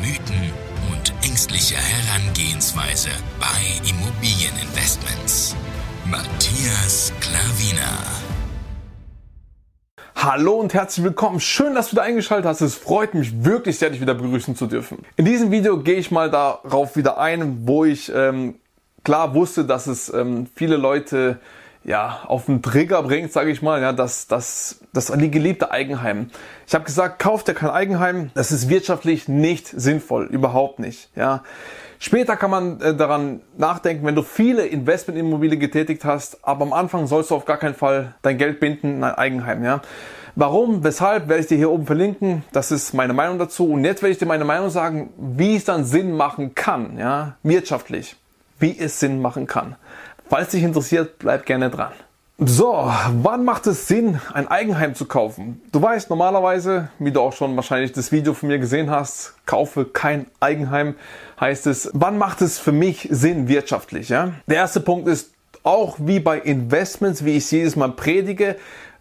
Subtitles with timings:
[0.00, 0.50] Mythen
[0.90, 5.54] und ängstliche Herangehensweise bei Immobilieninvestments.
[6.06, 7.98] Matthias Klavina.
[10.16, 11.38] Hallo und herzlich willkommen.
[11.38, 12.62] Schön, dass du da eingeschaltet hast.
[12.62, 15.04] Es freut mich wirklich sehr, dich wieder begrüßen zu dürfen.
[15.16, 18.54] In diesem Video gehe ich mal darauf wieder ein, wo ich ähm,
[19.04, 21.40] klar wusste, dass es ähm, viele Leute
[21.84, 26.30] ja, auf den Trigger bringt, sage ich mal, ja, das, das, das die geliebte Eigenheim.
[26.66, 31.08] Ich habe gesagt, kauft dir kein Eigenheim, das ist wirtschaftlich nicht sinnvoll, überhaupt nicht.
[31.16, 31.42] Ja.
[31.98, 37.06] Später kann man äh, daran nachdenken, wenn du viele Investmentimmobilien getätigt hast, aber am Anfang
[37.06, 39.64] sollst du auf gar keinen Fall dein Geld binden in ein Eigenheim.
[39.64, 39.82] Ja.
[40.36, 42.44] Warum, weshalb, werde ich dir hier oben verlinken.
[42.52, 43.70] Das ist meine Meinung dazu.
[43.72, 47.36] Und jetzt werde ich dir meine Meinung sagen, wie es dann Sinn machen kann, ja,
[47.42, 48.16] wirtschaftlich,
[48.58, 49.76] wie es Sinn machen kann.
[50.30, 51.90] Falls dich interessiert, bleib gerne dran.
[52.38, 52.88] So,
[53.20, 55.60] wann macht es Sinn, ein Eigenheim zu kaufen?
[55.72, 59.84] Du weißt normalerweise, wie du auch schon wahrscheinlich das Video von mir gesehen hast, kaufe
[59.84, 60.94] kein Eigenheim,
[61.40, 64.08] heißt es, wann macht es für mich Sinn wirtschaftlich?
[64.08, 64.30] Ja?
[64.46, 65.32] Der erste Punkt ist,
[65.64, 68.54] auch wie bei Investments, wie ich es jedes Mal predige,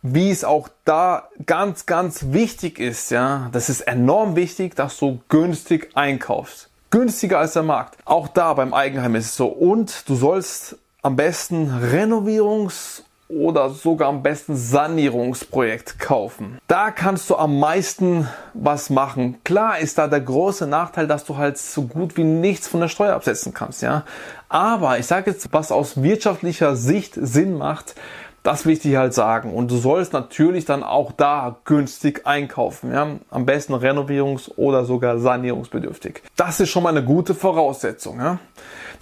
[0.00, 5.20] wie es auch da ganz, ganz wichtig ist, ja, das ist enorm wichtig, dass du
[5.28, 6.70] günstig einkaufst.
[6.88, 7.98] Günstiger als der Markt.
[8.06, 9.48] Auch da beim Eigenheim ist es so.
[9.48, 16.58] Und du sollst am besten Renovierungs- oder sogar am besten Sanierungsprojekt kaufen.
[16.66, 19.38] Da kannst du am meisten was machen.
[19.44, 22.88] Klar ist da der große Nachteil, dass du halt so gut wie nichts von der
[22.88, 24.04] Steuer absetzen kannst, ja.
[24.48, 27.94] Aber ich sage jetzt, was aus wirtschaftlicher Sicht Sinn macht,
[28.42, 29.52] das will ich dir halt sagen.
[29.52, 32.92] Und du sollst natürlich dann auch da günstig einkaufen.
[32.92, 33.06] Ja?
[33.30, 36.22] Am besten renovierungs- oder sogar sanierungsbedürftig.
[36.36, 38.18] Das ist schon mal eine gute Voraussetzung.
[38.18, 38.38] Ja?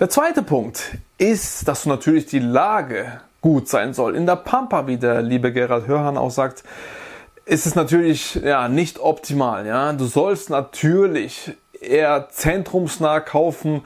[0.01, 4.17] Der zweite Punkt ist, dass du natürlich die Lage gut sein soll.
[4.17, 6.65] In der Pampa, wie der liebe Gerald Hörhan auch sagt,
[7.45, 9.67] ist es natürlich ja nicht optimal.
[9.67, 13.83] Ja, du sollst natürlich eher zentrumsnah kaufen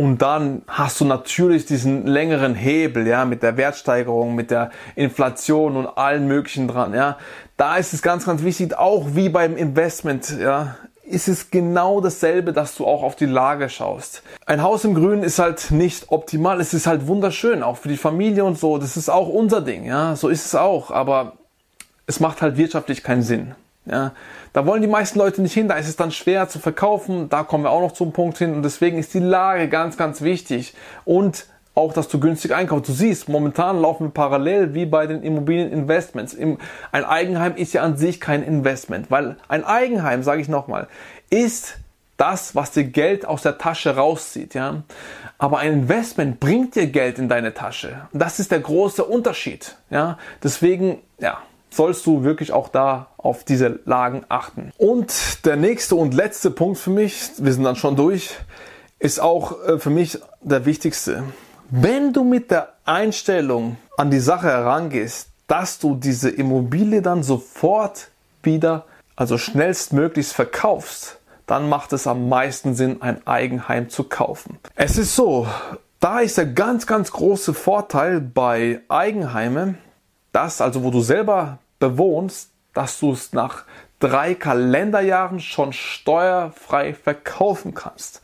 [0.00, 5.76] und dann hast du natürlich diesen längeren Hebel, ja, mit der Wertsteigerung, mit der Inflation
[5.76, 7.18] und allen möglichen dran, ja.
[7.58, 12.54] Da ist es ganz, ganz wichtig, auch wie beim Investment, ja, ist es genau dasselbe,
[12.54, 14.22] dass du auch auf die Lage schaust.
[14.46, 17.98] Ein Haus im Grün ist halt nicht optimal, es ist halt wunderschön, auch für die
[17.98, 21.34] Familie und so, das ist auch unser Ding, ja, so ist es auch, aber
[22.06, 23.54] es macht halt wirtschaftlich keinen Sinn.
[23.86, 24.12] Ja,
[24.52, 27.42] da wollen die meisten Leute nicht hin, da ist es dann schwer zu verkaufen, da
[27.42, 30.74] kommen wir auch noch zum Punkt hin und deswegen ist die Lage ganz, ganz wichtig
[31.04, 32.88] und auch, dass du günstig einkaufst.
[32.88, 36.36] Du siehst, momentan laufen wir parallel wie bei den Immobilieninvestments.
[36.92, 40.88] Ein Eigenheim ist ja an sich kein Investment, weil ein Eigenheim, sage ich nochmal,
[41.30, 41.78] ist
[42.16, 44.82] das, was dir Geld aus der Tasche rauszieht, ja.
[45.38, 48.08] Aber ein Investment bringt dir Geld in deine Tasche.
[48.12, 50.18] Das ist der große Unterschied, ja.
[50.42, 51.38] Deswegen, ja,
[51.70, 54.72] sollst du wirklich auch da auf diese Lagen achten.
[54.78, 58.30] Und der nächste und letzte Punkt für mich, wir sind dann schon durch,
[58.98, 61.24] ist auch äh, für mich der wichtigste.
[61.70, 68.08] Wenn du mit der Einstellung an die Sache herangehst, dass du diese Immobilie dann sofort
[68.42, 74.58] wieder, also schnellstmöglichst verkaufst, dann macht es am meisten Sinn, ein Eigenheim zu kaufen.
[74.76, 75.48] Es ist so,
[75.98, 79.78] da ist der ganz, ganz große Vorteil bei Eigenheimen,
[80.32, 83.64] dass, also wo du selber bewohnst, dass du es nach
[83.98, 88.22] drei Kalenderjahren schon steuerfrei verkaufen kannst.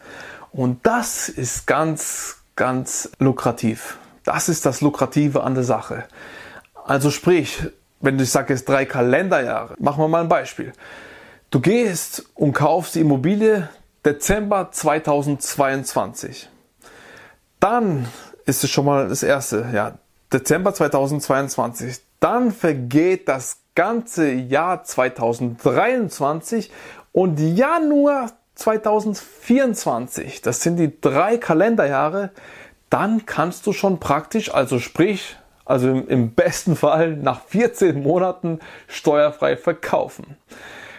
[0.53, 3.99] Und das ist ganz, ganz lukrativ.
[4.25, 6.05] Das ist das Lukrative an der Sache.
[6.85, 7.63] Also sprich,
[8.01, 10.73] wenn ich sage jetzt drei Kalenderjahre, machen wir mal ein Beispiel.
[11.51, 13.69] Du gehst und kaufst die Immobilie
[14.05, 16.49] Dezember 2022.
[17.61, 18.09] Dann
[18.45, 19.99] ist es schon mal das erste, ja,
[20.33, 21.99] Dezember 2022.
[22.21, 26.71] Dann vergeht das ganze Jahr 2023
[27.13, 32.31] und Januar 2024, das sind die drei Kalenderjahre,
[32.91, 35.37] dann kannst du schon praktisch, also sprich,
[35.67, 40.37] also im, besten Fall nach 14 Monaten steuerfrei verkaufen.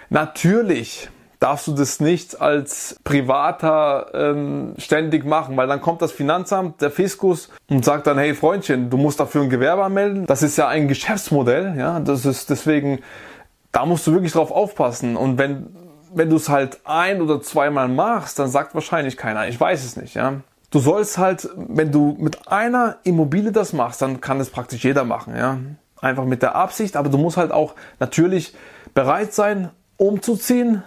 [0.10, 6.82] Natürlich darfst du das nicht als Privater ähm, ständig machen, weil dann kommt das Finanzamt,
[6.82, 10.26] der Fiskus und sagt dann, hey Freundchen, du musst dafür ein Gewerbe anmelden.
[10.26, 13.00] Das ist ja ein Geschäftsmodell, ja, das ist deswegen,
[13.72, 15.16] da musst du wirklich drauf aufpassen.
[15.16, 15.68] Und wenn
[16.14, 19.98] wenn du es halt ein oder zweimal machst, dann sagt wahrscheinlich keiner, ich weiß es
[19.98, 20.36] nicht, ja.
[20.70, 25.04] Du sollst halt, wenn du mit einer Immobilie das machst, dann kann es praktisch jeder
[25.04, 25.58] machen, ja.
[26.00, 28.54] Einfach mit der Absicht, aber du musst halt auch natürlich
[28.94, 30.84] bereit sein, umzuziehen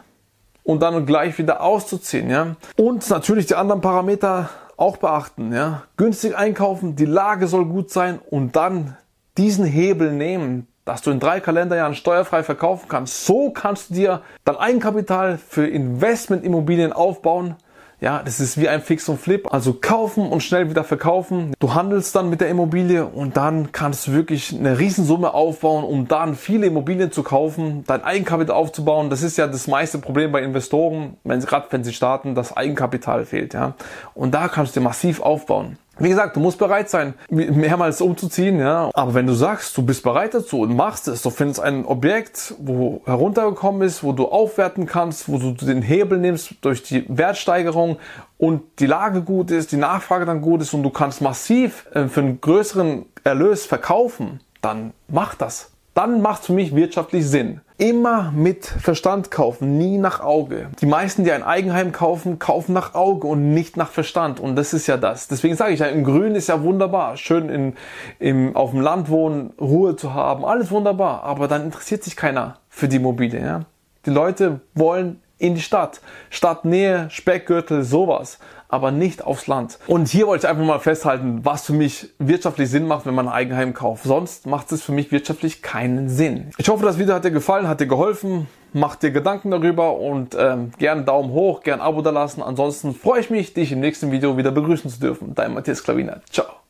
[0.63, 2.57] und dann gleich wieder auszuziehen, ja.
[2.77, 5.83] Und natürlich die anderen Parameter auch beachten, ja.
[5.97, 8.97] Günstig einkaufen, die Lage soll gut sein und dann
[9.37, 13.27] diesen Hebel nehmen, dass du in drei Kalenderjahren steuerfrei verkaufen kannst.
[13.27, 17.57] So kannst du dir dein Eigenkapital für Investmentimmobilien aufbauen
[18.01, 19.47] ja, das ist wie ein Fix und Flip.
[19.53, 21.53] Also kaufen und schnell wieder verkaufen.
[21.59, 26.09] Du handelst dann mit der Immobilie und dann kannst du wirklich eine Riesensumme aufbauen, um
[26.09, 29.11] dann viele Immobilien zu kaufen, dein Eigenkapital aufzubauen.
[29.11, 32.57] Das ist ja das meiste Problem bei Investoren, wenn sie gerade wenn sie starten, das
[32.57, 33.75] Eigenkapital fehlt, ja.
[34.15, 35.77] Und da kannst du massiv aufbauen.
[36.01, 38.91] Wie gesagt, du musst bereit sein, mehrmals umzuziehen, ja.
[38.95, 42.55] Aber wenn du sagst, du bist bereit dazu und machst es, du findest ein Objekt,
[42.59, 47.99] wo heruntergekommen ist, wo du aufwerten kannst, wo du den Hebel nimmst durch die Wertsteigerung
[48.39, 52.09] und die Lage gut ist, die Nachfrage dann gut ist und du kannst massiv äh,
[52.09, 55.71] für einen größeren Erlös verkaufen, dann mach das.
[55.95, 57.61] Dann macht es für mich wirtschaftlich Sinn.
[57.77, 60.69] Immer mit Verstand kaufen, nie nach Auge.
[60.81, 64.39] Die meisten, die ein Eigenheim kaufen, kaufen nach Auge und nicht nach Verstand.
[64.39, 65.29] Und das ist ja das.
[65.29, 67.17] Deswegen sage ich ja, im Grün ist ja wunderbar.
[67.17, 67.75] Schön in,
[68.19, 71.25] im, auf dem Land wohnen, Ruhe zu haben, alles wunderbar.
[71.25, 73.41] Aber dann interessiert sich keiner für die Immobilie.
[73.41, 73.61] Ja?
[74.07, 76.01] Die Leute wollen in die Stadt.
[76.31, 78.39] Stadtnähe, Speckgürtel, sowas.
[78.69, 79.81] Aber nicht aufs Land.
[79.89, 83.27] Und hier wollte ich einfach mal festhalten, was für mich wirtschaftlich Sinn macht, wenn man
[83.27, 84.05] ein Eigenheim kauft.
[84.05, 86.51] Sonst macht es für mich wirtschaftlich keinen Sinn.
[86.57, 88.47] Ich hoffe, das Video hat dir gefallen, hat dir geholfen.
[88.73, 92.41] Mach dir Gedanken darüber und ähm, gerne Daumen hoch, gerne Abo da lassen.
[92.43, 95.35] Ansonsten freue ich mich, dich im nächsten Video wieder begrüßen zu dürfen.
[95.35, 96.21] Dein Matthias Klaviner.
[96.31, 96.61] Ciao.